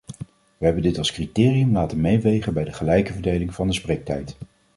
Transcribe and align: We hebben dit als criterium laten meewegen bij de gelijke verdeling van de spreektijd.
We 0.57 0.65
hebben 0.65 0.83
dit 0.83 0.97
als 0.97 1.11
criterium 1.11 1.71
laten 1.71 2.01
meewegen 2.01 2.53
bij 2.53 2.63
de 2.63 2.73
gelijke 2.73 3.13
verdeling 3.13 3.53
van 3.53 3.67
de 3.67 3.73
spreektijd. 3.73 4.35